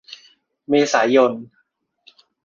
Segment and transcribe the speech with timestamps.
[0.69, 1.31] เมษายน